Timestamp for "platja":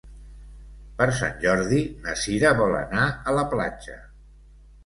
3.55-4.03